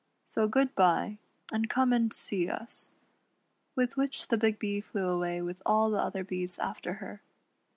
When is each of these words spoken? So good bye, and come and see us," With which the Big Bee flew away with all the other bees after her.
So 0.25 0.47
good 0.47 0.73
bye, 0.73 1.19
and 1.51 1.69
come 1.69 1.93
and 1.93 2.11
see 2.11 2.49
us," 2.49 2.91
With 3.75 3.97
which 3.97 4.29
the 4.29 4.37
Big 4.39 4.57
Bee 4.57 4.81
flew 4.81 5.07
away 5.07 5.43
with 5.43 5.61
all 5.63 5.91
the 5.91 6.01
other 6.01 6.23
bees 6.23 6.57
after 6.57 6.93
her. 6.93 7.21